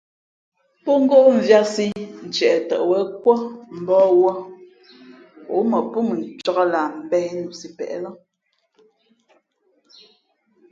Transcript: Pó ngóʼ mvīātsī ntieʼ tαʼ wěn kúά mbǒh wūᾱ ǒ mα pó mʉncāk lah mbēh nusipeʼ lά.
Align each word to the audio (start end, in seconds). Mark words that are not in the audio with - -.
Pó 0.83 0.91
ngóʼ 1.03 1.25
mvīātsī 1.35 1.85
ntieʼ 2.27 2.55
tαʼ 2.69 2.83
wěn 2.89 3.07
kúά 3.23 3.35
mbǒh 3.81 4.07
wūᾱ 4.19 4.33
ǒ 5.53 5.55
mα 5.69 5.79
pó 5.91 5.97
mʉncāk 6.07 6.57
lah 6.73 6.87
mbēh 7.03 7.27
nusipeʼ 7.43 7.93
lά. 8.03 8.11